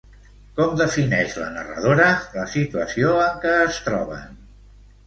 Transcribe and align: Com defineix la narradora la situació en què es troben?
Com 0.59 0.71
defineix 0.79 1.35
la 1.41 1.51
narradora 1.57 2.09
la 2.39 2.49
situació 2.55 3.17
en 3.29 3.39
què 3.47 3.57
es 3.69 3.83
troben? 3.91 4.43